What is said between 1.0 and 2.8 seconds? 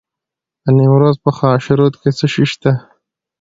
په خاشرود کې څه شی شته؟